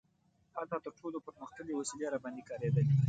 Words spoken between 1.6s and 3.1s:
وسلې راباندې کارېدلي.